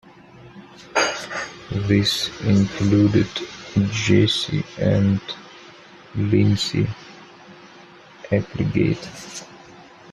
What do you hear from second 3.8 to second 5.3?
Jesse and